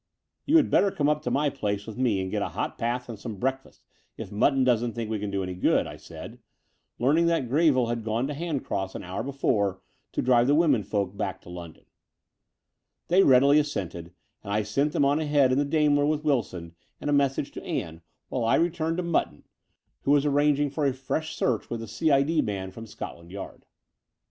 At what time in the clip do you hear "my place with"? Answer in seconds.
1.29-1.95